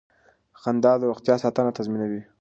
خندا 0.61 0.91
د 0.97 1.01
روغتیا 1.11 1.35
ساتنه 1.43 1.71
تضمینوي. 1.77 2.21